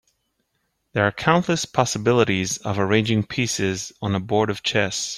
There 0.93 1.05
are 1.05 1.11
countless 1.11 1.65
possibilities 1.65 2.57
of 2.57 2.79
arranging 2.79 3.21
pieces 3.23 3.93
on 4.01 4.15
a 4.15 4.19
board 4.19 4.49
of 4.49 4.63
chess. 4.63 5.09